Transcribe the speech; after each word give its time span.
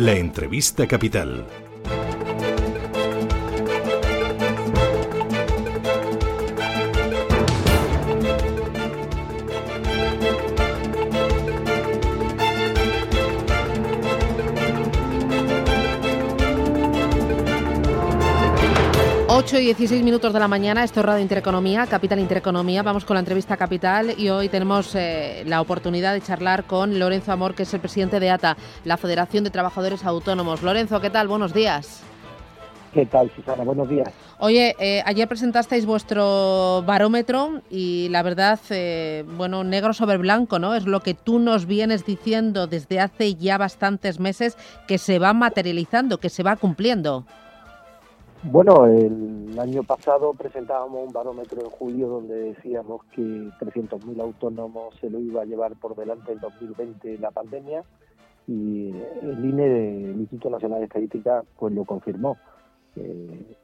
La 0.00 0.12
entrevista 0.12 0.86
capital. 0.88 1.44
Y 19.60 19.66
16 19.66 20.02
minutos 20.02 20.32
de 20.32 20.40
la 20.40 20.48
mañana, 20.48 20.84
esto 20.84 21.00
es 21.00 21.06
Radio 21.06 21.20
Intereconomía, 21.20 21.86
Capital 21.86 22.18
Intereconomía. 22.18 22.82
Vamos 22.82 23.04
con 23.04 23.14
la 23.14 23.20
entrevista 23.20 23.58
Capital 23.58 24.14
y 24.16 24.30
hoy 24.30 24.48
tenemos 24.48 24.94
eh, 24.94 25.42
la 25.44 25.60
oportunidad 25.60 26.14
de 26.14 26.22
charlar 26.22 26.64
con 26.64 26.98
Lorenzo 26.98 27.32
Amor, 27.32 27.54
que 27.54 27.64
es 27.64 27.74
el 27.74 27.80
presidente 27.80 28.20
de 28.20 28.30
ATA, 28.30 28.56
la 28.84 28.96
Federación 28.96 29.44
de 29.44 29.50
Trabajadores 29.50 30.04
Autónomos. 30.04 30.62
Lorenzo, 30.62 30.98
¿qué 31.02 31.10
tal? 31.10 31.28
Buenos 31.28 31.52
días. 31.52 32.02
¿Qué 32.94 33.04
tal, 33.04 33.30
Susana? 33.36 33.62
Buenos 33.62 33.88
días. 33.88 34.08
Oye, 34.38 34.74
eh, 34.78 35.02
ayer 35.04 35.28
presentasteis 35.28 35.84
vuestro 35.84 36.82
barómetro 36.86 37.60
y 37.68 38.08
la 38.08 38.22
verdad, 38.22 38.58
eh, 38.70 39.24
bueno, 39.36 39.62
negro 39.62 39.92
sobre 39.92 40.16
blanco, 40.16 40.58
¿no? 40.58 40.74
Es 40.74 40.86
lo 40.86 41.00
que 41.00 41.12
tú 41.12 41.38
nos 41.38 41.66
vienes 41.66 42.06
diciendo 42.06 42.66
desde 42.66 42.98
hace 42.98 43.34
ya 43.34 43.58
bastantes 43.58 44.20
meses 44.20 44.56
que 44.88 44.96
se 44.96 45.18
va 45.18 45.34
materializando, 45.34 46.18
que 46.18 46.30
se 46.30 46.42
va 46.42 46.56
cumpliendo. 46.56 47.26
Bueno, 48.42 48.86
el 48.86 49.58
año 49.58 49.82
pasado 49.82 50.32
presentábamos 50.32 51.06
un 51.06 51.12
barómetro 51.12 51.60
en 51.60 51.68
julio 51.68 52.08
donde 52.08 52.54
decíamos 52.54 53.04
que 53.14 53.20
300.000 53.20 54.18
autónomos 54.18 54.94
se 54.98 55.10
lo 55.10 55.18
iba 55.18 55.42
a 55.42 55.44
llevar 55.44 55.76
por 55.76 55.94
delante 55.94 56.32
en 56.32 56.40
2020 56.40 57.18
la 57.18 57.30
pandemia 57.32 57.84
y 58.46 58.94
el 59.20 59.44
INE, 59.44 60.04
el 60.04 60.20
Instituto 60.20 60.48
Nacional 60.48 60.78
de 60.78 60.86
Estadística, 60.86 61.44
pues 61.58 61.74
lo 61.74 61.84
confirmó. 61.84 62.38
Eh, 62.96 63.56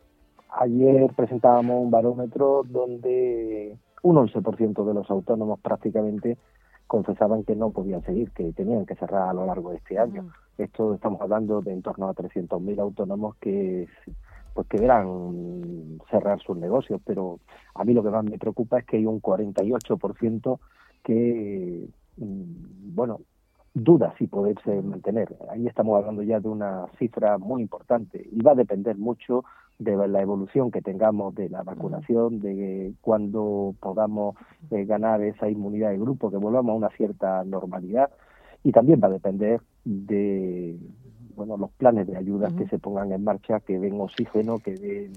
ayer 0.51 1.11
presentábamos 1.17 1.83
un 1.83 1.91
barómetro 1.91 2.63
donde 2.69 3.79
un 4.03 4.17
11% 4.17 4.85
de 4.85 4.95
los 4.95 5.11
autónomos 5.11 5.59
prácticamente 5.61 6.37
confesaban 6.87 7.45
que 7.45 7.57
no 7.57 7.71
podían 7.71 8.05
seguir, 8.05 8.31
que 8.33 8.53
tenían 8.53 8.85
que 8.85 8.95
cerrar 8.95 9.31
a 9.31 9.33
lo 9.33 9.47
largo 9.47 9.71
de 9.71 9.79
este 9.79 9.99
año. 9.99 10.31
Esto 10.59 10.95
estamos 10.95 11.21
hablando 11.23 11.63
de 11.63 11.73
en 11.73 11.81
torno 11.81 12.09
a 12.09 12.15
300.000 12.15 12.79
autónomos 12.79 13.37
que 13.37 13.89
pues 14.57 14.69
que 14.69 14.79
verán 14.79 15.99
cerrar 16.11 16.41
sus 16.41 16.57
negocios, 16.57 16.99
pero 17.05 17.41
a 17.75 17.85
mí 17.85 17.93
lo 17.93 18.03
que 18.03 18.09
más 18.09 18.25
me 18.25 18.39
preocupa 18.39 18.79
es 18.79 18.87
que 18.87 18.97
hay 18.97 19.05
un 19.05 19.21
48% 19.21 20.61
que, 21.05 21.87
mm, 22.17 22.95
bueno, 22.95 23.21
duda 23.75 24.15
si 24.17 24.27
poderse 24.27 24.81
mantener. 24.81 25.37
Ahí 25.51 25.67
estamos 25.67 25.99
hablando 25.99 26.23
ya 26.23 26.41
de 26.41 26.49
una 26.49 26.87
cifra 26.99 27.37
muy 27.37 27.61
importante 27.61 28.27
y 28.33 28.41
va 28.41 28.53
a 28.53 28.55
depender 28.55 28.97
mucho 28.97 29.45
de 29.79 29.95
la 30.09 30.23
evolución 30.23 30.71
que 30.71 30.81
tengamos 30.81 31.35
de 31.35 31.51
la 31.51 31.63
vacunación, 31.63 32.41
de 32.41 32.95
cuando 33.03 33.75
podamos 33.79 34.37
eh, 34.71 34.87
ganar 34.87 35.21
esa 35.21 35.51
inmunidad 35.51 35.91
de 35.91 35.99
grupo, 35.99 36.31
que 36.31 36.39
volvamos 36.39 36.73
a 36.73 36.77
una 36.77 36.91
cierta 36.97 37.45
normalidad 37.45 38.09
y 38.65 38.73
también 38.73 39.01
va 39.05 39.09
a 39.09 39.11
depender 39.11 39.61
de 39.85 40.79
bueno 41.37 41.57
los 41.57 41.71
planes 41.73 42.07
de 42.07 42.17
ayudas 42.17 42.53
que 42.55 42.67
se 42.67 42.79
pongan 42.79 43.13
en 43.13 43.23
marcha, 43.23 43.61
que 43.61 43.79
den 43.79 44.01
oxígeno, 44.01 44.59
que 44.59 44.75
den 44.75 45.13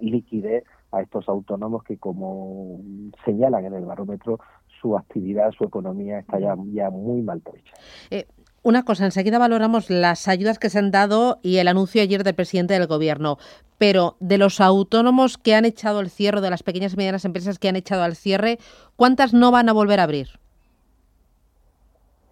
liquidez 0.00 0.64
a 0.92 1.00
estos 1.00 1.28
autónomos 1.28 1.82
que, 1.84 1.96
como 1.96 2.80
señalan 3.24 3.64
en 3.64 3.74
el 3.74 3.84
barómetro, 3.84 4.38
su 4.80 4.96
actividad, 4.96 5.50
su 5.52 5.64
economía 5.64 6.18
está 6.18 6.38
ya, 6.38 6.54
ya 6.72 6.90
muy 6.90 7.22
maltrecha. 7.22 7.72
Eh, 8.10 8.26
una 8.62 8.84
cosa, 8.84 9.04
enseguida 9.04 9.38
valoramos 9.38 9.90
las 9.90 10.28
ayudas 10.28 10.58
que 10.58 10.70
se 10.70 10.78
han 10.78 10.92
dado 10.92 11.38
y 11.42 11.56
el 11.56 11.66
anuncio 11.66 12.00
ayer 12.02 12.22
del 12.22 12.34
presidente 12.34 12.74
del 12.74 12.86
Gobierno, 12.86 13.38
pero 13.78 14.16
de 14.20 14.38
los 14.38 14.60
autónomos 14.60 15.36
que 15.36 15.54
han 15.56 15.64
echado 15.64 15.98
el 16.00 16.10
cierre, 16.10 16.40
de 16.40 16.50
las 16.50 16.62
pequeñas 16.62 16.94
y 16.94 16.96
medianas 16.96 17.24
empresas 17.24 17.58
que 17.58 17.68
han 17.68 17.76
echado 17.76 18.02
al 18.02 18.14
cierre, 18.14 18.58
¿cuántas 18.94 19.34
no 19.34 19.50
van 19.50 19.68
a 19.68 19.72
volver 19.72 19.98
a 19.98 20.04
abrir? 20.04 20.28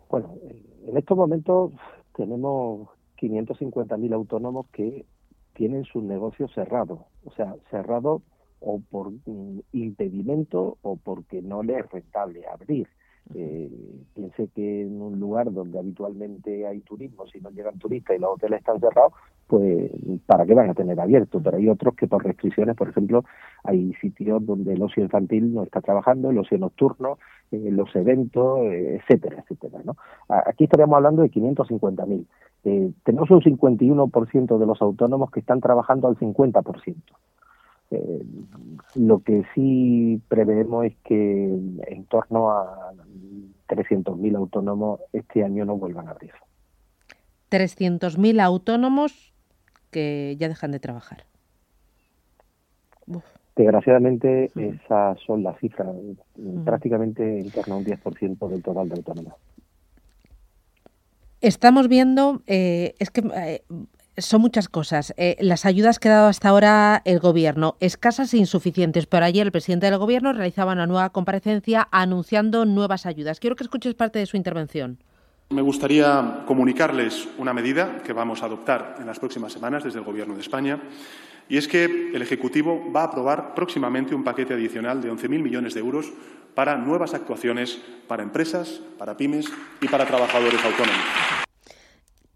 Bueno, 0.09 0.34
en 0.86 0.97
estos 0.97 1.16
momentos 1.16 1.72
tenemos 2.15 2.88
550.000 3.20 4.14
autónomos 4.14 4.66
que 4.72 5.04
tienen 5.54 5.84
sus 5.84 6.03
negocios 6.03 6.50
cerrados, 6.54 7.00
o 7.25 7.32
sea, 7.32 7.54
cerrados 7.70 8.22
o 8.60 8.81
por 8.81 9.12
impedimento 9.72 10.78
o 10.82 10.97
porque 10.97 11.42
no 11.42 11.62
les 11.62 11.84
es 11.84 11.91
rentable 11.91 12.47
abrir. 12.47 12.88
Eh, 13.34 13.70
piense 14.14 14.48
que 14.54 14.82
en 14.82 15.00
un 15.00 15.20
lugar 15.20 15.52
donde 15.52 15.78
habitualmente 15.78 16.66
hay 16.66 16.80
turismo, 16.80 17.26
si 17.26 17.41
no 17.41 17.50
llegan 17.50 17.78
turistas 17.78 18.16
y 18.16 18.20
los 18.20 18.34
hoteles 18.34 18.58
están 18.58 18.80
cerrados, 18.80 19.12
pues 19.46 19.91
¿para 20.26 20.46
qué 20.46 20.54
van 20.54 20.70
a 20.70 20.74
tener 20.74 20.98
abierto? 21.00 21.41
Pero 21.42 21.56
hay 21.56 21.68
otros 21.68 21.94
que 21.94 22.06
por 22.06 22.24
restricciones, 22.24 22.76
por 22.76 22.88
ejemplo, 22.88 23.24
hay 23.64 23.92
sitios 23.94 24.44
donde 24.44 24.74
el 24.74 24.82
ocio 24.82 25.02
infantil 25.02 25.54
no 25.54 25.62
está 25.62 25.80
trabajando, 25.80 26.30
el 26.30 26.38
ocio 26.38 26.58
nocturno, 26.58 27.18
eh, 27.50 27.70
los 27.70 27.94
eventos, 27.96 28.60
eh, 28.60 28.96
etcétera, 28.96 29.42
etcétera. 29.42 29.80
¿no? 29.84 29.97
Aquí 30.28 30.64
estaríamos 30.64 30.97
hablando 30.97 31.22
de 31.22 31.30
550.000. 31.30 32.26
Eh, 32.64 32.92
tenemos 33.04 33.30
un 33.30 33.41
51% 33.41 34.58
de 34.58 34.66
los 34.66 34.82
autónomos 34.82 35.30
que 35.30 35.41
están 35.41 35.60
trabajando 35.60 36.08
al 36.08 36.16
50%. 36.16 36.97
Eh, 37.92 38.22
lo 38.94 39.18
que 39.20 39.42
sí 39.54 40.22
preveemos 40.28 40.86
es 40.86 40.97
que 41.02 41.44
en 41.88 42.04
torno 42.04 42.52
a 42.52 42.92
300.000 43.70 44.36
autónomos 44.36 45.00
este 45.12 45.44
año 45.44 45.64
no 45.64 45.76
vuelvan 45.76 46.08
a 46.08 46.10
abrir. 46.10 46.32
300.000 47.50 48.41
autónomos 48.41 49.32
que 49.91 50.36
ya 50.38 50.48
dejan 50.48 50.72
de 50.72 50.81
trabajar. 50.81 51.25
Desgraciadamente 53.56 54.50
esas 54.54 55.19
son 55.26 55.42
las 55.42 55.59
cifras, 55.59 55.88
prácticamente 56.64 57.41
en 57.41 57.50
torno 57.50 57.75
a 57.75 57.78
un 57.78 57.84
10% 57.84 58.48
del 58.48 58.62
total 58.62 58.88
de 58.88 58.94
autónomos. 58.97 59.34
Estamos 61.41 61.88
viendo, 61.88 62.42
eh, 62.47 62.94
es 62.98 63.10
que 63.10 63.22
eh, 63.34 63.62
son 64.20 64.41
muchas 64.41 64.69
cosas. 64.69 65.14
Eh, 65.16 65.36
las 65.41 65.66
ayudas 65.66 65.98
que 65.98 66.08
ha 66.08 66.12
dado 66.12 66.28
hasta 66.28 66.48
ahora 66.48 67.03
el 67.04 67.20
Gobierno, 67.20 67.76
escasas 67.81 68.32
e 68.34 68.38
insuficientes, 68.38 69.06
pero 69.06 69.25
ayer 69.25 69.47
el 69.47 69.53
presidente 69.53 69.86
del 69.86 69.98
Gobierno 69.98 70.32
realizaba 70.32 70.72
una 70.72 70.86
nueva 70.86 71.10
comparecencia 71.10 71.88
anunciando 71.91 72.64
nuevas 72.64 73.06
ayudas. 73.06 73.41
Quiero 73.41 73.56
que 73.56 73.64
escuches 73.64 73.94
parte 73.94 74.19
de 74.19 74.26
su 74.26 74.36
intervención. 74.36 74.98
Me 75.50 75.62
gustaría 75.62 76.44
comunicarles 76.47 77.28
una 77.36 77.53
medida 77.53 78.03
que 78.04 78.12
vamos 78.12 78.42
a 78.42 78.47
adoptar 78.47 78.97
en 79.00 79.06
las 79.06 79.19
próximas 79.19 79.53
semanas 79.53 79.82
desde 79.82 79.98
el 79.98 80.04
Gobierno 80.04 80.34
de 80.34 80.41
España, 80.41 80.80
y 81.48 81.56
es 81.56 81.66
que 81.66 82.12
el 82.14 82.22
Ejecutivo 82.22 82.92
va 82.94 83.03
a 83.03 83.06
aprobar 83.06 83.54
próximamente 83.54 84.14
un 84.14 84.22
paquete 84.22 84.54
adicional 84.54 85.03
de 85.03 85.10
11.000 85.10 85.28
millones 85.42 85.75
de 85.75 85.80
euros 85.80 86.12
para 86.54 86.76
nuevas 86.76 87.14
actuaciones 87.14 87.80
para 88.06 88.22
empresas, 88.22 88.80
para 88.98 89.16
pymes 89.16 89.47
y 89.80 89.88
para 89.88 90.06
trabajadores 90.06 90.64
autónomos. 90.64 91.40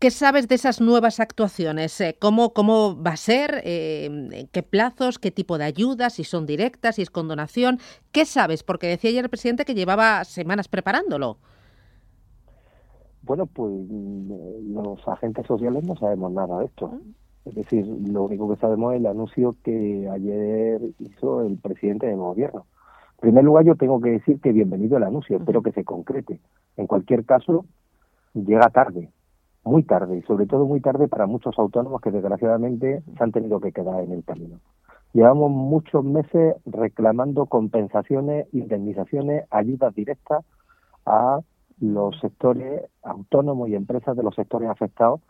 ¿Qué 0.04 0.10
sabes 0.10 0.48
de 0.48 0.56
esas 0.56 0.82
nuevas 0.82 1.18
actuaciones? 1.18 1.98
Eh, 2.02 2.14
¿Cómo, 2.20 2.52
cómo 2.52 3.02
va 3.02 3.12
a 3.12 3.16
ser? 3.16 3.62
Eh, 3.64 4.46
¿Qué 4.52 4.62
plazos? 4.62 5.18
¿Qué 5.18 5.30
tipo 5.30 5.56
de 5.56 5.64
ayudas? 5.64 6.12
¿Si 6.12 6.24
son 6.24 6.44
directas? 6.44 6.96
¿Si 6.96 7.00
es 7.00 7.08
con 7.08 7.26
donación? 7.26 7.78
¿Qué 8.12 8.26
sabes? 8.26 8.62
Porque 8.62 8.86
decía 8.86 9.08
ayer 9.08 9.24
el 9.24 9.30
presidente 9.30 9.64
que 9.64 9.74
llevaba 9.74 10.22
semanas 10.24 10.68
preparándolo. 10.68 11.38
Bueno, 13.22 13.46
pues 13.46 13.72
mm, 13.72 14.74
los 14.74 15.08
agentes 15.08 15.46
sociales 15.46 15.82
no 15.84 15.96
sabemos 15.96 16.32
nada 16.32 16.58
de 16.58 16.66
esto. 16.66 17.00
Es 17.46 17.54
decir, 17.54 17.86
lo 17.86 18.24
único 18.24 18.50
que 18.50 18.60
sabemos 18.60 18.92
es 18.92 19.00
el 19.00 19.06
anuncio 19.06 19.56
que 19.64 20.06
ayer 20.12 20.82
hizo 20.98 21.40
el 21.46 21.56
presidente 21.56 22.08
del 22.08 22.18
gobierno. 22.18 22.66
En 23.14 23.20
primer 23.20 23.44
lugar, 23.44 23.64
yo 23.64 23.74
tengo 23.74 24.02
que 24.02 24.10
decir 24.10 24.38
que 24.42 24.52
bienvenido 24.52 24.98
el 24.98 25.04
anuncio, 25.04 25.38
espero 25.38 25.62
que 25.62 25.72
se 25.72 25.82
concrete. 25.82 26.40
En 26.76 26.86
cualquier 26.86 27.24
caso, 27.24 27.64
llega 28.34 28.68
tarde, 28.68 29.08
muy 29.64 29.82
tarde, 29.82 30.18
y 30.18 30.22
sobre 30.22 30.46
todo 30.46 30.66
muy 30.66 30.80
tarde 30.80 31.08
para 31.08 31.26
muchos 31.26 31.58
autónomos 31.58 32.00
que 32.00 32.10
desgraciadamente 32.10 33.02
se 33.16 33.24
han 33.24 33.32
tenido 33.32 33.60
que 33.60 33.72
quedar 33.72 34.02
en 34.02 34.12
el 34.12 34.24
camino. 34.24 34.60
Llevamos 35.12 35.50
muchos 35.50 36.04
meses 36.04 36.56
reclamando 36.66 37.46
compensaciones, 37.46 38.46
indemnizaciones, 38.52 39.44
ayudas 39.50 39.94
directas 39.94 40.44
a 41.06 41.40
los 41.80 42.18
sectores 42.20 42.82
autónomos 43.02 43.68
y 43.68 43.74
empresas 43.74 44.16
de 44.16 44.22
los 44.22 44.34
sectores 44.34 44.68
afectados 44.68 45.20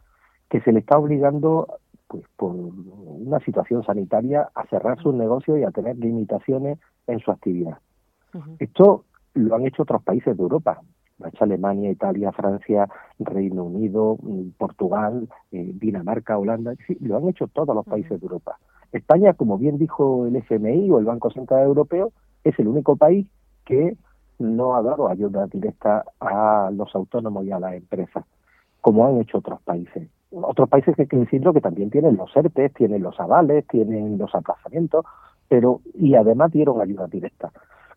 que 0.48 0.60
se 0.60 0.72
le 0.72 0.80
está 0.80 0.98
obligando 0.98 1.66
pues 2.06 2.24
por 2.36 2.54
una 2.54 3.40
situación 3.40 3.84
sanitaria 3.84 4.48
a 4.54 4.66
cerrar 4.66 5.00
sus 5.02 5.14
negocios 5.14 5.58
y 5.58 5.64
a 5.64 5.70
tener 5.70 5.96
limitaciones 5.96 6.78
en 7.06 7.18
su 7.20 7.30
actividad. 7.30 7.78
Esto 8.58 9.04
lo 9.34 9.54
han 9.54 9.66
hecho 9.66 9.82
otros 9.82 10.02
países 10.02 10.36
de 10.36 10.42
Europa. 10.42 10.80
Alemania, 11.40 11.90
Italia, 11.90 12.32
Francia, 12.32 12.88
Reino 13.18 13.64
Unido, 13.64 14.18
mm, 14.20 14.50
Portugal, 14.58 15.28
eh, 15.52 15.72
Dinamarca, 15.74 16.38
Holanda. 16.38 16.74
Sí, 16.86 16.96
lo 17.00 17.16
han 17.16 17.28
hecho 17.28 17.46
todos 17.48 17.74
los 17.74 17.84
países 17.84 18.20
de 18.20 18.24
Europa. 18.24 18.58
España, 18.92 19.32
como 19.34 19.58
bien 19.58 19.78
dijo 19.78 20.26
el 20.26 20.36
FMI 20.36 20.90
o 20.90 20.98
el 20.98 21.04
Banco 21.04 21.30
Central 21.30 21.64
Europeo, 21.64 22.12
es 22.44 22.58
el 22.58 22.68
único 22.68 22.96
país 22.96 23.26
que 23.64 23.96
no 24.38 24.76
ha 24.76 24.82
dado 24.82 25.08
ayuda 25.08 25.46
directa 25.46 26.04
a 26.20 26.70
los 26.72 26.94
autónomos 26.94 27.44
y 27.44 27.52
a 27.52 27.58
las 27.58 27.74
empresas, 27.74 28.24
como 28.80 29.06
han 29.06 29.20
hecho 29.20 29.38
otros 29.38 29.60
países. 29.62 30.08
otros 30.30 30.68
países 30.68 30.96
que 30.96 31.02
hay 31.02 31.08
que 31.08 31.16
decirlo 31.16 31.52
que 31.52 31.60
también 31.60 31.90
tienen 31.90 32.16
los 32.16 32.36
ERTES, 32.36 32.74
tienen 32.74 33.02
los 33.02 33.18
avales, 33.20 33.64
tienen 33.68 34.18
los 34.18 34.34
aplazamientos, 34.34 35.04
pero 35.48 35.80
y 35.94 36.16
además 36.16 36.50
dieron 36.50 36.80
ayuda 36.80 37.06
directa. 37.06 37.52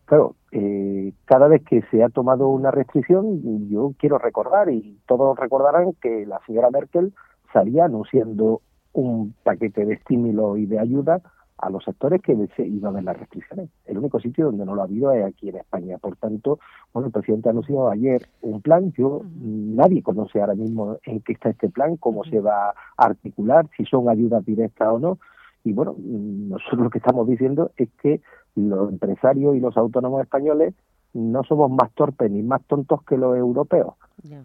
Claro, 0.08 0.36
eh, 0.52 1.12
cada 1.26 1.48
vez 1.48 1.62
que 1.66 1.82
se 1.90 2.02
ha 2.02 2.08
tomado 2.08 2.48
una 2.48 2.70
restricción, 2.70 3.68
yo 3.68 3.92
quiero 3.98 4.16
recordar, 4.16 4.70
y 4.70 4.98
todos 5.06 5.38
recordarán, 5.38 5.92
que 6.00 6.24
la 6.24 6.40
señora 6.46 6.70
Merkel 6.70 7.12
salía 7.52 7.84
anunciando 7.84 8.62
un 8.94 9.34
paquete 9.42 9.84
de 9.84 9.92
estímulo 9.92 10.56
y 10.56 10.64
de 10.64 10.78
ayuda 10.78 11.20
a 11.58 11.68
los 11.68 11.84
sectores 11.84 12.22
que 12.22 12.34
se 12.56 12.66
iban 12.66 12.96
a 12.96 13.02
las 13.02 13.18
restricciones. 13.18 13.68
El 13.84 13.98
único 13.98 14.18
sitio 14.18 14.46
donde 14.46 14.64
no 14.64 14.74
lo 14.74 14.80
ha 14.80 14.84
habido 14.84 15.12
es 15.12 15.26
aquí 15.26 15.50
en 15.50 15.56
España. 15.56 15.98
Por 15.98 16.16
tanto, 16.16 16.58
bueno, 16.94 17.08
el 17.08 17.12
presidente 17.12 17.50
anunció 17.50 17.90
ayer 17.90 18.30
un 18.40 18.62
plan. 18.62 18.92
Yo 18.92 19.20
nadie 19.34 20.02
conoce 20.02 20.40
ahora 20.40 20.54
mismo 20.54 20.96
en 21.02 21.20
qué 21.20 21.34
está 21.34 21.50
este 21.50 21.68
plan, 21.68 21.98
cómo 21.98 22.24
se 22.24 22.40
va 22.40 22.70
a 22.70 22.74
articular, 22.96 23.68
si 23.76 23.84
son 23.84 24.08
ayudas 24.08 24.42
directas 24.46 24.88
o 24.88 24.98
no. 24.98 25.18
Y 25.64 25.74
bueno, 25.74 25.96
nosotros 25.98 26.80
lo 26.80 26.90
que 26.90 26.98
estamos 26.98 27.26
diciendo 27.26 27.72
es 27.76 27.90
que 28.00 28.22
los 28.58 28.90
empresarios 28.90 29.56
y 29.56 29.60
los 29.60 29.76
autónomos 29.76 30.22
españoles 30.22 30.74
no 31.14 31.42
somos 31.44 31.70
más 31.70 31.92
torpes 31.94 32.30
ni 32.30 32.42
más 32.42 32.62
tontos 32.66 33.02
que 33.04 33.16
los 33.16 33.36
europeos. 33.36 33.94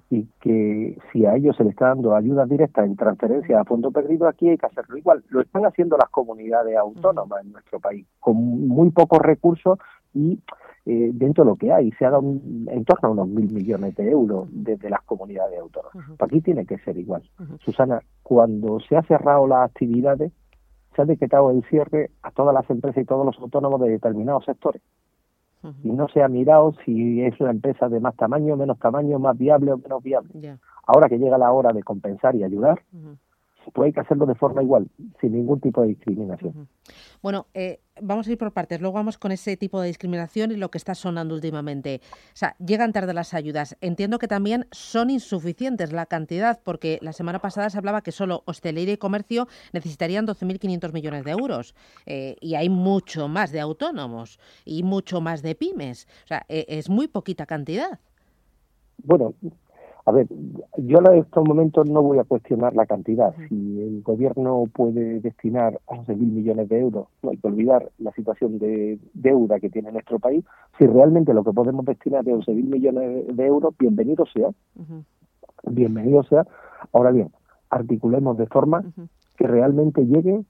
Y 0.09 0.27
que 0.39 0.97
si 1.11 1.25
a 1.25 1.35
ellos 1.35 1.57
se 1.57 1.63
les 1.63 1.71
está 1.71 1.87
dando 1.87 2.15
ayuda 2.15 2.45
directa 2.45 2.85
en 2.85 2.95
transferencia 2.95 3.59
a 3.59 3.65
fondo 3.65 3.91
perdido, 3.91 4.27
aquí 4.27 4.49
hay 4.49 4.57
que 4.57 4.67
hacerlo 4.67 4.97
igual. 4.97 5.23
Lo 5.29 5.41
están 5.41 5.65
haciendo 5.65 5.97
las 5.97 6.09
comunidades 6.09 6.77
autónomas 6.77 7.43
en 7.43 7.51
nuestro 7.51 7.79
país, 7.79 8.05
con 8.19 8.35
muy 8.67 8.91
pocos 8.91 9.19
recursos 9.19 9.79
y 10.13 10.39
eh, 10.85 11.11
dentro 11.13 11.43
de 11.43 11.49
lo 11.49 11.55
que 11.55 11.71
hay. 11.71 11.91
Se 11.93 12.05
ha 12.05 12.11
dado 12.11 12.23
en 12.23 12.85
torno 12.85 13.09
a 13.09 13.11
unos 13.11 13.27
mil 13.29 13.51
millones 13.51 13.95
de 13.95 14.09
euros 14.11 14.47
desde 14.51 14.89
las 14.89 15.01
comunidades 15.03 15.59
autónomas. 15.59 15.95
Aquí 16.19 16.41
tiene 16.41 16.65
que 16.65 16.77
ser 16.79 16.97
igual. 16.97 17.23
Susana, 17.65 18.01
cuando 18.21 18.79
se 18.79 18.95
ha 18.95 19.01
cerrado 19.03 19.47
las 19.47 19.69
actividades, 19.69 20.31
se 20.95 21.01
ha 21.01 21.05
decretado 21.05 21.51
el 21.51 21.63
cierre 21.65 22.11
a 22.21 22.31
todas 22.31 22.53
las 22.53 22.69
empresas 22.69 23.01
y 23.01 23.05
todos 23.05 23.25
los 23.25 23.37
autónomos 23.39 23.81
de 23.81 23.89
determinados 23.89 24.45
sectores. 24.45 24.81
Y 25.83 25.91
no 25.91 26.09
se 26.09 26.21
ha 26.21 26.27
mirado 26.27 26.73
si 26.83 27.21
es 27.21 27.39
una 27.39 27.51
empresa 27.51 27.87
de 27.87 28.01
más 28.01 28.15
tamaño, 28.17 28.57
menos 28.57 28.77
tamaño, 28.79 29.17
más 29.17 29.37
viable 29.37 29.71
o 29.71 29.77
menos 29.77 30.03
viable. 30.03 30.57
Ahora 30.85 31.07
que 31.07 31.17
llega 31.17 31.37
la 31.37 31.51
hora 31.53 31.71
de 31.71 31.83
compensar 31.83 32.35
y 32.35 32.43
ayudar, 32.43 32.81
pues 33.71 33.87
hay 33.87 33.93
que 33.93 33.99
hacerlo 33.99 34.25
de 34.25 34.35
forma 34.35 34.61
igual, 34.61 34.87
sin 35.21 35.33
ningún 35.33 35.59
tipo 35.59 35.81
de 35.81 35.89
discriminación. 35.89 36.67
Bueno, 37.21 37.47
eh, 37.53 37.79
vamos 38.01 38.27
a 38.27 38.31
ir 38.31 38.37
por 38.37 38.51
partes. 38.51 38.81
Luego 38.81 38.95
vamos 38.95 39.17
con 39.17 39.31
ese 39.31 39.55
tipo 39.57 39.81
de 39.81 39.87
discriminación 39.87 40.51
y 40.51 40.57
lo 40.57 40.69
que 40.69 40.77
está 40.77 40.95
sonando 40.95 41.35
últimamente. 41.35 42.01
O 42.27 42.35
sea, 42.35 42.55
llegan 42.59 42.91
tarde 42.91 43.13
las 43.13 43.33
ayudas. 43.33 43.77
Entiendo 43.81 44.19
que 44.19 44.27
también 44.27 44.67
son 44.71 45.09
insuficientes 45.09 45.93
la 45.93 46.05
cantidad, 46.05 46.59
porque 46.63 46.99
la 47.01 47.13
semana 47.13 47.39
pasada 47.39 47.69
se 47.69 47.77
hablaba 47.77 48.01
que 48.01 48.11
solo 48.11 48.43
hostelería 48.45 48.95
y 48.95 48.97
comercio 48.97 49.47
necesitarían 49.71 50.27
12.500 50.27 50.93
millones 50.93 51.23
de 51.23 51.31
euros. 51.31 51.75
Eh, 52.05 52.35
y 52.41 52.55
hay 52.55 52.69
mucho 52.69 53.27
más 53.27 53.51
de 53.51 53.59
autónomos 53.59 54.39
y 54.65 54.83
mucho 54.83 55.21
más 55.21 55.41
de 55.41 55.55
pymes. 55.55 56.07
O 56.25 56.27
sea, 56.27 56.45
e, 56.49 56.65
es 56.67 56.89
muy 56.89 57.07
poquita 57.07 57.45
cantidad. 57.45 57.99
Bueno, 58.97 59.33
a 60.05 60.11
ver, 60.11 60.27
yo 60.77 60.99
en 60.99 61.19
estos 61.19 61.47
momentos 61.47 61.89
no 61.89 62.01
voy 62.01 62.19
a 62.19 62.25
cuestionar 62.25 62.75
la 62.75 62.85
cantidad. 62.85 63.33
Si 63.47 63.81
el 63.81 64.01
gobierno 64.01 64.65
puede 64.73 65.21
destinar 65.21 65.79
11.000 65.85 66.17
millones 66.17 66.67
de 66.67 66.79
euros, 66.79 67.07
no 67.21 67.29
hay 67.29 67.37
que 67.37 67.47
olvidar 67.47 67.89
la 67.99 68.11
situación 68.11 68.59
de 68.59 68.99
deuda 69.13 69.61
que 69.61 69.69
tiene 69.69 69.93
nuestro 69.93 70.19
país. 70.19 70.43
Si 70.77 70.85
realmente 70.85 71.33
lo 71.33 71.45
que 71.45 71.53
podemos 71.53 71.85
destinar 71.85 72.27
es 72.27 72.35
11.000 72.35 72.63
millones 72.63 73.35
de 73.35 73.45
euros, 73.45 73.73
bienvenido 73.79 74.25
sea. 74.25 74.49
Bienvenido 75.63 76.23
sea. 76.23 76.45
Ahora 76.91 77.11
bien, 77.11 77.31
articulemos 77.69 78.37
de 78.37 78.47
forma 78.47 78.83
que 79.37 79.47
realmente 79.47 80.05
lleguen, 80.05 80.45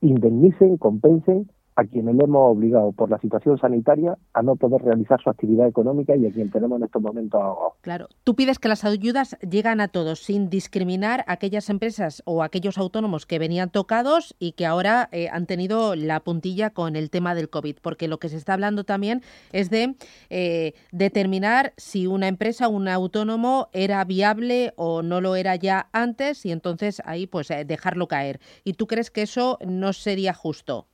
indemnicen, 0.00 0.78
compensen 0.78 1.48
a 1.76 1.84
quienes 1.84 2.14
le 2.14 2.24
hemos 2.24 2.52
obligado 2.52 2.92
por 2.92 3.10
la 3.10 3.18
situación 3.18 3.58
sanitaria 3.58 4.16
a 4.32 4.42
no 4.42 4.56
poder 4.56 4.82
realizar 4.82 5.20
su 5.22 5.30
actividad 5.30 5.66
económica 5.66 6.14
y 6.14 6.26
a 6.26 6.30
quien 6.30 6.50
tenemos 6.50 6.78
en 6.78 6.84
estos 6.84 7.02
momentos. 7.02 7.40
Claro, 7.80 8.08
tú 8.22 8.34
pides 8.34 8.58
que 8.58 8.68
las 8.68 8.84
ayudas 8.84 9.36
llegan 9.40 9.80
a 9.80 9.88
todos 9.88 10.20
sin 10.20 10.48
discriminar 10.48 11.24
a 11.26 11.32
aquellas 11.32 11.68
empresas 11.70 12.22
o 12.26 12.42
aquellos 12.42 12.78
autónomos 12.78 13.26
que 13.26 13.38
venían 13.38 13.70
tocados 13.70 14.36
y 14.38 14.52
que 14.52 14.66
ahora 14.66 15.08
eh, 15.12 15.28
han 15.30 15.46
tenido 15.46 15.96
la 15.96 16.20
puntilla 16.20 16.70
con 16.70 16.96
el 16.96 17.10
tema 17.10 17.34
del 17.34 17.50
COVID, 17.50 17.76
porque 17.82 18.08
lo 18.08 18.18
que 18.18 18.28
se 18.28 18.36
está 18.36 18.54
hablando 18.54 18.84
también 18.84 19.22
es 19.52 19.70
de 19.70 19.96
eh, 20.30 20.74
determinar 20.92 21.72
si 21.76 22.06
una 22.06 22.28
empresa 22.28 22.68
o 22.68 22.70
un 22.70 22.88
autónomo 22.88 23.68
era 23.72 24.04
viable 24.04 24.72
o 24.76 25.02
no 25.02 25.20
lo 25.20 25.34
era 25.36 25.56
ya 25.56 25.88
antes 25.92 26.46
y 26.46 26.52
entonces 26.52 27.02
ahí 27.04 27.26
pues 27.26 27.50
eh, 27.50 27.64
dejarlo 27.64 28.06
caer. 28.06 28.40
¿Y 28.62 28.74
tú 28.74 28.86
crees 28.86 29.10
que 29.10 29.22
eso 29.22 29.58
no 29.66 29.92
sería 29.92 30.34
justo? 30.34 30.86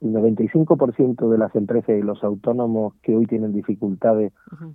El 0.00 0.12
95% 0.12 1.28
de 1.28 1.38
las 1.38 1.54
empresas 1.54 1.96
y 1.96 2.02
los 2.02 2.22
autónomos 2.22 2.94
que 3.02 3.16
hoy 3.16 3.26
tienen 3.26 3.52
dificultades 3.52 4.32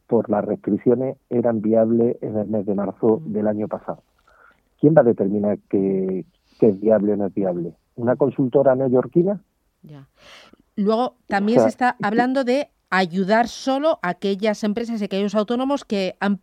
por 0.08 0.30
las 0.30 0.44
restricciones 0.44 1.18
eran 1.30 1.62
viables 1.62 2.18
en 2.22 2.38
el 2.38 2.48
mes 2.48 2.66
de 2.66 2.76
marzo 2.76 3.22
del 3.26 3.48
año 3.48 3.68
pasado. 3.68 4.04
¿Quién 4.80 4.96
va 4.96 5.02
a 5.02 5.06
determinar 5.06 5.60
qué, 5.70 6.26
es 6.60 6.80
viable 6.80 7.14
o 7.14 7.18
no 7.18 7.28
es 7.28 7.34
viable? 7.34 7.74
¿Una 7.96 8.16
consultora 8.16 8.76
neoyorquina? 8.76 9.42
Ya. 9.84 10.08
Luego, 10.76 11.18
también 11.28 11.60
se 11.60 11.68
está 11.68 11.96
hablando 12.02 12.44
de 12.44 12.70
ayudar 12.90 13.48
solo 13.48 14.00
a 14.02 14.10
aquellas 14.10 14.64
empresas 14.64 15.02
y 15.02 15.06
aquellos 15.06 15.36
autónomos 15.36 15.86
que 15.86 16.16
han 16.20 16.38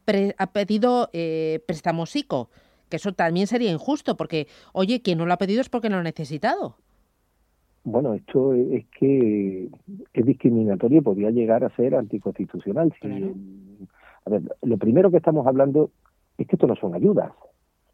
pedido 0.53 1.11
eh, 1.13 1.63
préstamos 1.67 2.15
ICO, 2.15 2.51
que 2.89 2.97
eso 2.97 3.13
también 3.13 3.47
sería 3.47 3.73
injusto, 3.73 4.17
porque, 4.17 4.47
oye, 4.73 5.03
quien 5.03 5.19
no 5.19 5.27
lo 5.27 5.35
ha 5.35 5.39
pedido 5.39 5.61
es 5.61 5.69
porque 5.69 5.89
no 5.89 5.97
lo 5.97 6.01
ha 6.01 6.05
necesitado. 6.05 6.77
Bueno, 7.91 8.13
esto 8.13 8.53
es 8.53 8.85
que 8.99 9.71
es 10.13 10.27
discriminatorio 10.27 10.99
y 10.99 11.03
podría 11.03 11.31
llegar 11.31 11.65
a 11.65 11.71
ser 11.71 11.95
anticonstitucional. 11.95 12.93
a 14.27 14.31
ver, 14.31 14.43
lo 14.63 14.77
primero 14.77 15.11
que 15.11 15.17
estamos 15.17 15.47
hablando 15.47 15.91
es 16.37 16.47
que 16.47 16.57
esto 16.57 16.67
no 16.67 16.77
son 16.77 16.95
ayudas. 16.95 17.33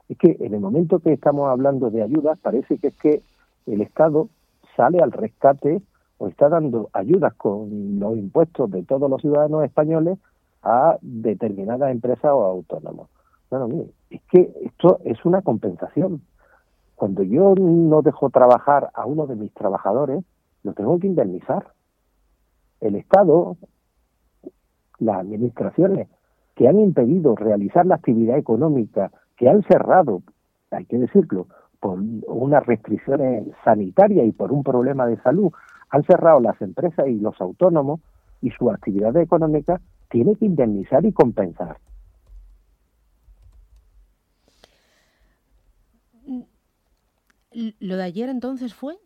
Es 0.09 0.19
que 0.19 0.37
en 0.41 0.53
el 0.53 0.61
momento 0.61 0.99
que 0.99 1.13
estamos 1.13 1.49
hablando 1.49 1.91
de 1.91 2.03
ayudas, 2.03 2.39
parece 2.41 2.79
que 2.79 2.89
es 2.89 2.97
que 2.97 3.23
el 3.67 3.81
Estado 3.83 4.29
sale 4.77 4.99
al 4.99 5.13
rescate 5.13 5.81
o 6.19 6.27
está 6.27 6.49
dando 6.49 6.91
ayudas 6.93 7.33
con 7.35 8.01
los 8.01 8.17
impuestos 8.17 8.71
de 8.73 8.83
todos 8.83 9.09
los 9.09 9.23
ciudadanos 9.23 9.65
españoles 9.65 10.19
a 10.65 10.99
determinadas 11.03 11.93
empresas 11.93 12.33
o 12.33 12.45
autónomos. 12.45 13.11
Bueno, 13.49 13.69
mire, 13.69 13.91
es 14.11 14.23
que 14.31 14.53
esto 14.65 14.99
es 15.05 15.25
una 15.25 15.43
compensación. 15.43 16.21
Cuando 16.95 17.23
yo 17.23 17.55
no 17.57 18.03
dejo 18.03 18.31
trabajar 18.31 18.91
a 18.95 19.07
uno 19.07 19.27
de 19.27 19.37
mis 19.37 19.53
trabajadores, 19.53 20.25
lo 20.63 20.73
tengo 20.75 20.99
que 20.99 21.09
indemnizar. 21.09 21.73
El 22.81 22.97
Estado, 22.97 23.57
las 24.99 25.19
administraciones 25.19 26.09
que 26.55 26.69
han 26.69 26.79
impedido 26.79 27.35
realizar 27.35 27.85
la 27.87 27.97
actividad 27.97 28.39
económica, 28.39 29.11
que 29.37 29.49
han 29.49 29.63
cerrado, 29.65 30.23
hay 30.71 30.85
que 30.87 30.99
decirlo, 30.99 31.47
por 31.81 31.99
unas 31.99 32.65
restricciones 32.65 33.49
sanitarias 33.65 34.27
y 34.27 34.33
por 34.33 34.53
un 34.53 34.63
problema 34.63 35.07
de 35.07 35.21
salud, 35.21 35.53
han 35.91 36.03
cerrado 36.05 36.41
las 36.41 36.61
empresas 36.63 37.07
y 37.09 37.19
los 37.19 37.39
autónomos 37.41 38.01
y 38.41 38.51
su 38.51 38.71
actividad 38.71 39.17
económica, 39.17 39.81
tiene 40.11 40.37
que 40.37 40.47
indemnizar 40.47 41.05
y 41.05 41.13
compensar. 41.13 41.77
Lo 47.55 47.97
de 47.97 48.03
ayer 48.03 48.29
entonces 48.29 48.75
fue. 48.75 48.97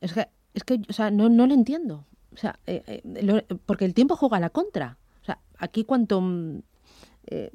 Es 0.00 0.12
que, 0.12 0.28
es 0.54 0.64
que 0.64 0.80
o 0.88 0.92
sea, 0.92 1.10
no, 1.10 1.28
no 1.28 1.46
lo 1.46 1.54
entiendo. 1.54 2.04
O 2.32 2.36
sea, 2.36 2.58
eh, 2.66 2.82
eh, 2.86 3.44
porque 3.66 3.84
el 3.84 3.94
tiempo 3.94 4.16
juega 4.16 4.40
la 4.40 4.50
contra. 4.50 4.96
O 5.22 5.24
sea, 5.24 5.38
aquí 5.58 5.84
cuanto 5.84 6.20
mm, 6.20 6.60
eh, 7.26 7.50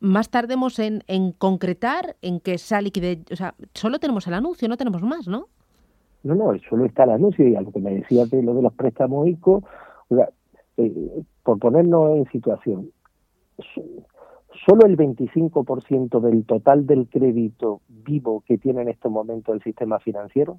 más 0.00 0.30
tardemos 0.30 0.78
en, 0.78 1.02
en, 1.06 1.32
concretar, 1.32 2.16
en 2.22 2.40
que 2.40 2.54
esa 2.54 2.80
liquidez. 2.80 3.20
O 3.30 3.36
sea, 3.36 3.54
solo 3.74 3.98
tenemos 3.98 4.26
el 4.26 4.34
anuncio, 4.34 4.68
no 4.68 4.76
tenemos 4.76 5.02
más, 5.02 5.28
¿no? 5.28 5.48
No, 6.22 6.34
no, 6.34 6.58
solo 6.68 6.86
está 6.86 7.04
el 7.04 7.10
anuncio 7.10 7.46
y 7.46 7.54
a 7.54 7.60
lo 7.60 7.70
que 7.70 7.78
me 7.78 7.94
decías 7.94 8.28
de 8.30 8.42
lo 8.42 8.54
de 8.54 8.62
los 8.62 8.72
préstamos 8.72 9.28
ICO, 9.28 9.62
o 10.08 10.16
sea, 10.16 10.28
por 11.44 11.58
ponernos 11.60 12.16
en 12.16 12.30
situación, 12.32 12.90
solo 14.64 14.86
el 14.86 14.96
25% 14.96 16.20
del 16.20 16.44
total 16.44 16.86
del 16.86 17.08
crédito 17.08 17.80
vivo 17.88 18.42
que 18.46 18.58
tiene 18.58 18.82
en 18.82 18.88
este 18.88 19.08
momento 19.08 19.52
el 19.52 19.62
sistema 19.62 19.98
financiero 19.98 20.58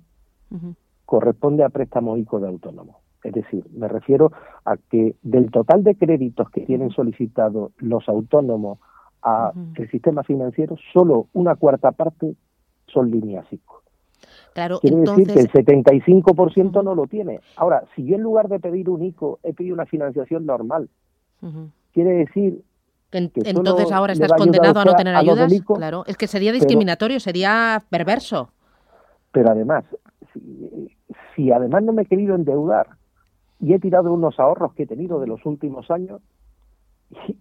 corresponde 1.06 1.64
a 1.64 1.70
préstamos 1.70 2.20
ICO 2.20 2.40
de 2.40 2.48
autónomos. 2.48 2.98
Es 3.24 3.34
decir, 3.34 3.66
me 3.74 3.88
refiero 3.88 4.32
a 4.66 4.78
que 4.78 5.16
del 5.22 5.52
total 5.52 5.84
de 5.84 5.96
créditos 5.96 6.50
que 6.50 6.62
tienen 6.62 6.92
solicitado 6.92 7.72
los 7.78 8.08
autónomos 8.08 8.80
al 9.22 9.54
sistema 9.92 10.24
financiero, 10.24 10.78
solo 10.94 11.28
una 11.34 11.56
cuarta 11.56 11.92
parte 11.92 12.36
son 12.88 13.12
líneas 13.12 13.46
ICO. 13.52 13.82
Claro, 14.54 14.80
Quiere 14.80 14.98
decir 14.98 15.28
que 15.28 15.40
el 15.40 15.52
75% 15.52 16.84
no 16.84 16.96
lo 16.96 17.08
tiene. 17.08 17.40
Ahora, 17.58 17.84
si 17.96 18.06
yo 18.06 18.16
en 18.16 18.24
lugar 18.24 18.48
de 18.48 18.60
pedir 18.60 18.90
un 18.90 19.04
ICO 19.04 19.40
he 19.44 19.54
pedido 19.54 19.74
una 19.74 19.86
financiación 19.86 20.46
normal, 20.46 20.90
quiere 21.94 22.12
decir 22.12 22.64
entonces 23.12 23.92
ahora 23.92 24.14
estás 24.14 24.34
condenado 24.34 24.80
a, 24.80 24.86
no 24.86 24.96
tener 24.96 25.16
ayudas. 25.16 25.52
Claro, 25.66 26.04
es 26.08 26.18
que 26.18 26.28
sería 26.28 26.52
discriminatorio, 26.52 27.20
sería 27.20 27.82
perverso. 27.90 28.50
Pero 29.32 29.52
además, 29.52 29.86
si, 31.36 31.52
además 31.52 31.84
no 31.84 31.94
me 31.94 32.04
he 32.04 32.06
querido 32.06 32.36
endeudar 32.36 32.88
y 33.60 33.74
he 33.74 33.80
tirado 33.80 34.14
unos 34.14 34.40
ahorros 34.40 34.74
que 34.74 34.84
he 34.84 34.88
tenido 34.88 35.20
de 35.20 35.28
los 35.28 35.46
últimos 35.46 35.90
años 35.90 36.22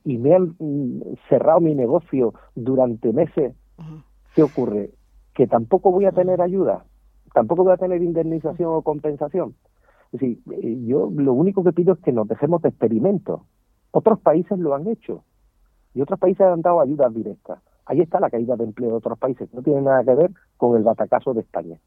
y, 0.04 0.18
me 0.18 0.34
han 0.34 0.54
mm, 0.58 1.00
cerrado 1.28 1.60
mi 1.60 1.74
negocio 1.74 2.34
durante 2.54 3.12
meses, 3.12 3.54
¿qué 4.34 4.42
ocurre? 4.42 4.90
Que 5.34 5.46
tampoco 5.46 5.90
voy 5.90 6.04
a 6.04 6.12
tener 6.12 6.40
ayuda, 6.40 6.84
tampoco 7.34 7.64
voy 7.64 7.72
a 7.72 7.76
tener 7.76 8.02
indemnización 8.02 8.70
o 8.72 8.82
compensación. 8.82 9.54
Es 10.12 10.20
decir, 10.20 10.38
eh, 10.52 10.78
yo 10.86 11.10
lo 11.12 11.32
único 11.32 11.64
que 11.64 11.72
pido 11.72 11.94
es 11.94 12.00
que 12.00 12.12
nos 12.12 12.28
dejemos 12.28 12.62
de 12.62 12.68
experimentos. 12.68 13.40
Otros 13.90 14.20
países 14.20 14.58
lo 14.58 14.74
han 14.74 14.86
hecho 14.86 15.24
y 15.96 16.02
otros 16.02 16.20
países 16.20 16.42
han 16.42 16.60
dado 16.60 16.82
ayudas 16.82 17.12
directas. 17.14 17.58
Ahí 17.86 18.02
está 18.02 18.20
la 18.20 18.28
caída 18.28 18.54
de 18.54 18.64
empleo 18.64 18.90
de 18.90 18.96
otros 18.96 19.18
países, 19.18 19.48
no 19.54 19.62
tiene 19.62 19.80
nada 19.80 20.04
que 20.04 20.14
ver 20.14 20.30
con 20.58 20.76
el 20.76 20.82
batacazo 20.82 21.32
de 21.32 21.40
España. 21.40 21.78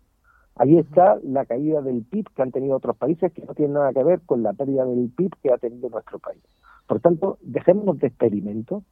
Ahí 0.55 0.79
está 0.79 1.19
la 1.23 1.45
caída 1.45 1.81
del 1.81 2.03
PIB 2.03 2.25
que 2.35 2.41
han 2.41 2.51
tenido 2.51 2.75
otros 2.75 2.97
países 2.97 3.31
que 3.31 3.45
no 3.45 3.53
tiene 3.53 3.75
nada 3.75 3.93
que 3.93 4.03
ver 4.03 4.21
con 4.25 4.41
la 4.41 4.53
pérdida 4.53 4.83
del 4.83 5.11
PIB 5.15 5.31
que 5.43 5.53
ha 5.53 5.57
tenido 5.59 5.89
nuestro 5.89 6.17
país. 6.17 6.41
Por 6.87 6.99
tanto, 7.01 7.37
dejémonos 7.41 7.99
de 7.99 8.07
experimentos 8.07 8.83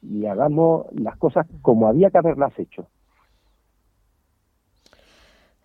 y 0.00 0.26
hagamos 0.26 0.86
las 0.92 1.16
cosas 1.16 1.46
como 1.60 1.88
había 1.88 2.10
que 2.10 2.18
haberlas 2.18 2.56
hecho. 2.56 2.86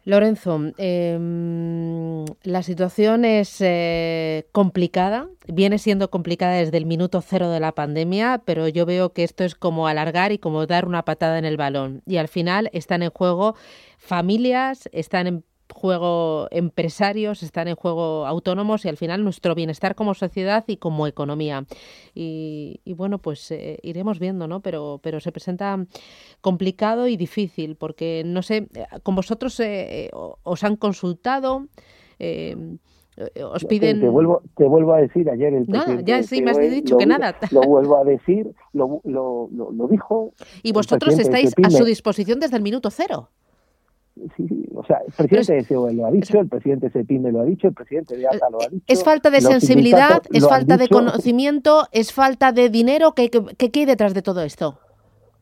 Lorenzo, 0.04 0.60
em, 0.78 2.26
la 2.44 2.64
situación 2.64 3.24
es 3.24 3.58
eh, 3.62 4.48
complicada, 4.52 5.28
viene 5.48 5.78
siendo 5.78 6.10
complicada 6.10 6.54
desde 6.54 6.78
el 6.78 6.88
minuto 6.88 7.22
cero 7.22 7.52
de 7.52 7.60
la 7.60 7.72
pandemia, 7.74 8.42
pero 8.44 8.68
yo 8.68 8.88
veo 8.88 9.14
que 9.14 9.24
esto 9.24 9.44
es 9.44 9.54
como 9.54 9.88
alargar 9.88 10.32
y 10.32 10.40
como 10.40 10.66
dar 10.66 10.88
una 10.88 11.06
patada 11.06 11.38
en 11.38 11.46
el 11.46 11.58
balón. 11.58 12.02
Y 12.08 12.18
al 12.18 12.30
final 12.30 12.70
están 12.74 13.04
en 13.04 13.12
juego 13.12 13.56
familias, 14.00 14.90
están 14.92 15.28
en 15.28 15.44
juego 15.72 16.48
empresarios, 16.52 17.44
están 17.44 17.68
en 17.68 17.76
juego 17.76 18.26
autónomos 18.26 18.86
y 18.86 18.90
al 18.90 18.98
final 18.98 19.24
nuestro 19.24 19.56
bienestar 19.56 19.96
como 19.96 20.14
sociedad 20.14 20.64
y 20.68 20.78
como 20.78 21.08
economía. 21.08 21.66
Y, 22.14 22.80
bueno, 22.96 23.18
pues 23.20 23.52
eh, 23.52 23.80
iremos 23.82 24.20
viendo, 24.20 24.48
¿no? 24.48 24.62
Pero, 24.62 25.00
pero 25.02 25.20
se 25.20 25.32
presenta 25.32 25.86
complicado 26.42 27.08
y 27.08 27.18
difícil 27.18 27.76
porque, 27.76 28.24
no 28.26 28.42
sé, 28.42 28.68
con 29.04 29.16
vosotros 29.16 29.60
eh, 29.60 30.06
eh, 30.06 30.10
os 30.14 30.64
han 30.64 30.76
consultado. 30.76 31.68
os 33.52 33.66
piden. 33.66 34.02
Te, 34.02 34.10
vuelvo, 34.10 34.42
te 34.56 34.66
vuelvo 34.66 34.94
a 34.94 35.02
decir 35.02 35.30
ayer 35.30 35.54
el 35.54 35.66
no, 35.68 36.00
ya 36.02 36.24
sí, 36.24 36.42
me 36.42 36.52
has 36.52 36.60
dicho 36.60 36.98
que 36.98 37.06
nada. 37.06 37.36
Lo 37.52 37.62
vuelvo 37.62 37.98
a 37.98 38.04
decir, 38.04 38.54
lo, 38.74 39.02
lo, 39.04 39.50
lo 39.52 39.88
dijo. 39.88 40.34
Y 40.64 40.74
vosotros 40.74 41.18
estáis 41.18 41.54
a 41.64 41.70
su 41.70 41.84
disposición 41.86 42.40
desde 42.40 42.58
el 42.58 42.64
minuto 42.64 42.90
cero 42.90 43.30
sí, 44.16 44.48
sí, 44.48 44.66
o 44.76 44.84
sea, 44.84 45.00
el 45.06 45.14
presidente 45.14 45.54
de 45.54 45.66
COE 45.66 45.94
lo 45.94 46.06
ha 46.06 46.12
dicho, 46.12 46.40
el 46.40 46.48
presidente 46.48 46.88
de 46.88 46.92
CEPIME 46.92 47.32
lo 47.32 47.42
ha 47.42 47.46
dicho, 47.46 47.68
el 47.68 47.74
presidente 47.74 48.18
de 48.18 48.28
ATA 48.28 48.50
lo 48.50 48.62
ha 48.62 48.68
dicho. 48.68 48.84
¿Es 48.88 49.04
falta 49.04 49.30
de 49.30 49.42
sensibilidad? 49.42 50.22
¿Es 50.32 50.48
falta 50.48 50.78
de 50.78 50.88
conocimiento? 50.88 51.88
¿Es 51.92 52.14
falta 52.14 52.52
de 52.52 52.70
dinero? 52.70 53.14
¿Qué, 53.14 53.30
qué, 53.30 53.72
hay 53.74 53.86
detrás 53.86 54.14
de 54.14 54.22
todo 54.22 54.42
esto? 54.42 54.80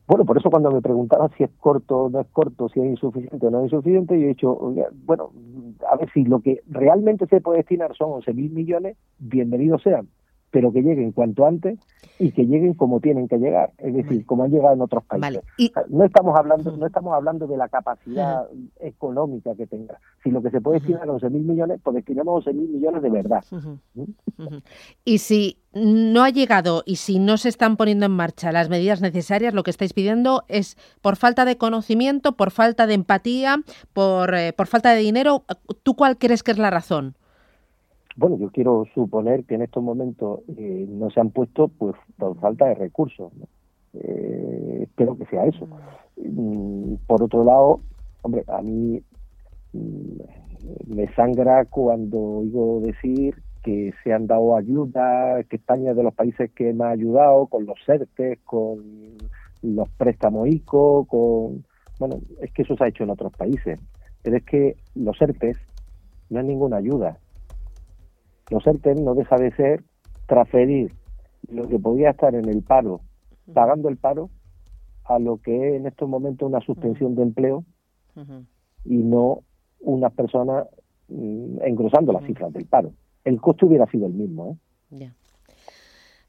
Bueno, 0.06 0.24
por 0.24 0.38
eso 0.38 0.50
cuando 0.50 0.70
me 0.70 0.82
preguntaban 0.82 1.30
si 1.36 1.44
es 1.44 1.50
corto 1.60 2.04
o 2.04 2.10
no 2.10 2.20
es 2.20 2.26
corto, 2.32 2.68
si 2.68 2.80
es 2.80 2.86
insuficiente 2.86 3.46
o 3.46 3.50
no 3.50 3.60
es 3.60 3.72
insuficiente, 3.72 4.18
yo 4.18 4.24
he 4.24 4.28
dicho, 4.28 4.74
bueno, 5.04 5.30
a 5.88 5.96
ver 5.96 6.10
si 6.12 6.24
lo 6.24 6.40
que 6.40 6.62
realmente 6.68 7.26
se 7.26 7.40
puede 7.40 7.58
destinar 7.58 7.94
son 7.96 8.10
11.000 8.20 8.50
millones, 8.50 8.96
bienvenidos 9.18 9.82
sean 9.82 10.08
pero 10.50 10.72
que 10.72 10.82
lleguen 10.82 11.12
cuanto 11.12 11.46
antes 11.46 11.78
y 12.18 12.32
que 12.32 12.44
lleguen 12.44 12.74
como 12.74 13.00
tienen 13.00 13.28
que 13.28 13.38
llegar, 13.38 13.72
es 13.78 13.94
decir, 13.94 14.26
como 14.26 14.44
han 14.44 14.50
llegado 14.50 14.74
en 14.74 14.82
otros 14.82 15.04
países. 15.04 15.42
No 15.88 16.04
estamos 16.04 16.36
hablando 16.36 16.76
no 16.76 16.86
estamos 16.86 17.14
hablando 17.14 17.46
de 17.46 17.56
la 17.56 17.68
capacidad 17.68 18.46
económica 18.80 19.54
que 19.54 19.66
tenga. 19.66 19.98
Si 20.22 20.30
lo 20.30 20.42
que 20.42 20.50
se 20.50 20.60
puede 20.60 20.78
destinar 20.78 21.08
a 21.08 21.12
11.000 21.12 21.30
millones, 21.30 21.80
pues 21.82 21.96
destinamos 21.96 22.44
11.000 22.44 22.54
millones 22.54 23.02
de 23.02 23.10
verdad. 23.10 23.44
¿Mm? 23.94 24.56
Y 25.04 25.18
si 25.18 25.58
no 25.72 26.24
ha 26.24 26.30
llegado 26.30 26.82
y 26.84 26.96
si 26.96 27.18
no 27.18 27.36
se 27.36 27.48
están 27.48 27.76
poniendo 27.76 28.06
en 28.06 28.12
marcha 28.12 28.52
las 28.52 28.68
medidas 28.68 29.00
necesarias, 29.00 29.54
lo 29.54 29.62
que 29.62 29.70
estáis 29.70 29.92
pidiendo 29.92 30.44
es 30.48 30.76
por 31.00 31.16
falta 31.16 31.44
de 31.44 31.56
conocimiento, 31.56 32.36
por 32.36 32.50
falta 32.50 32.86
de 32.86 32.94
empatía, 32.94 33.62
por, 33.92 34.34
eh, 34.34 34.52
por 34.52 34.66
falta 34.66 34.90
de 34.90 35.00
dinero. 35.00 35.44
¿Tú 35.82 35.94
cuál 35.94 36.18
crees 36.18 36.42
que 36.42 36.50
es 36.50 36.58
la 36.58 36.70
razón? 36.70 37.14
Bueno, 38.16 38.36
yo 38.38 38.50
quiero 38.50 38.84
suponer 38.94 39.44
que 39.44 39.54
en 39.54 39.62
estos 39.62 39.82
momentos 39.82 40.40
eh, 40.56 40.86
no 40.88 41.10
se 41.10 41.20
han 41.20 41.30
puesto 41.30 41.68
pues 41.68 41.94
por 42.18 42.38
falta 42.40 42.66
de 42.66 42.74
recursos. 42.74 43.32
Eh, 43.94 44.80
espero 44.82 45.16
que 45.16 45.26
sea 45.26 45.46
eso. 45.46 45.66
Mm, 46.16 46.94
por 47.06 47.22
otro 47.22 47.44
lado, 47.44 47.80
hombre, 48.22 48.44
a 48.48 48.62
mí 48.62 49.02
mm, 49.72 50.94
me 50.94 51.12
sangra 51.14 51.64
cuando 51.64 52.18
oigo 52.20 52.80
decir 52.80 53.36
que 53.62 53.92
se 54.02 54.12
han 54.12 54.26
dado 54.26 54.56
ayuda, 54.56 55.42
que 55.44 55.56
España 55.56 55.90
es 55.90 55.96
de 55.96 56.02
los 56.02 56.14
países 56.14 56.50
que 56.52 56.72
me 56.72 56.84
ha 56.84 56.90
ayudado 56.90 57.46
con 57.46 57.66
los 57.66 57.78
CERTES, 57.84 58.38
con 58.44 59.18
los 59.62 59.88
préstamos 59.90 60.48
ICO, 60.48 61.04
con... 61.04 61.64
Bueno, 61.98 62.16
es 62.40 62.50
que 62.52 62.62
eso 62.62 62.76
se 62.76 62.84
ha 62.84 62.88
hecho 62.88 63.04
en 63.04 63.10
otros 63.10 63.32
países, 63.36 63.78
pero 64.22 64.36
es 64.38 64.44
que 64.44 64.76
los 64.94 65.20
ERTES 65.20 65.58
no 66.30 66.40
es 66.40 66.46
ninguna 66.46 66.78
ayuda, 66.78 67.18
los 68.50 68.66
ERTE 68.66 68.94
no 68.94 69.14
deja 69.14 69.36
de 69.36 69.52
ser 69.52 69.84
transferir 70.26 70.92
lo 71.48 71.68
que 71.68 71.78
podía 71.78 72.10
estar 72.10 72.34
en 72.34 72.48
el 72.48 72.62
paro, 72.62 73.00
pagando 73.52 73.88
el 73.88 73.96
paro, 73.96 74.30
a 75.04 75.18
lo 75.18 75.38
que 75.38 75.56
es 75.56 75.74
en 75.74 75.86
estos 75.86 76.08
momentos 76.08 76.48
una 76.48 76.60
suspensión 76.60 77.14
de 77.16 77.22
empleo 77.22 77.64
y 78.84 78.96
no 78.96 79.40
unas 79.80 80.12
personas 80.12 80.66
mm, 81.08 81.62
engrosando 81.64 82.12
las 82.12 82.24
cifras 82.24 82.52
del 82.52 82.66
paro. 82.66 82.92
El 83.24 83.40
costo 83.40 83.66
hubiera 83.66 83.86
sido 83.86 84.06
el 84.06 84.12
mismo. 84.12 84.58
¿eh? 84.92 85.10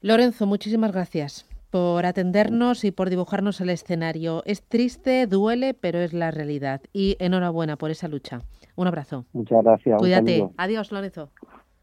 Lorenzo, 0.00 0.46
muchísimas 0.46 0.92
gracias 0.92 1.48
por 1.70 2.04
atendernos 2.04 2.84
y 2.84 2.90
por 2.90 3.08
dibujarnos 3.08 3.60
el 3.60 3.70
escenario. 3.70 4.42
Es 4.44 4.62
triste, 4.62 5.26
duele, 5.26 5.74
pero 5.74 6.00
es 6.00 6.12
la 6.12 6.30
realidad. 6.30 6.82
Y 6.92 7.16
enhorabuena 7.18 7.76
por 7.76 7.90
esa 7.90 8.08
lucha. 8.08 8.40
Un 8.76 8.88
abrazo. 8.88 9.24
Muchas 9.32 9.62
gracias. 9.62 9.98
Cuídate. 9.98 10.46
Adiós, 10.58 10.92
Lorenzo. 10.92 11.30